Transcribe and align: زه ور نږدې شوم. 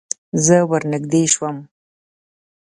زه 0.45 0.57
ور 0.69 0.83
نږدې 0.91 1.21
شوم. 1.33 1.57